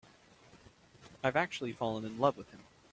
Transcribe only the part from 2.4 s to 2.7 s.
him.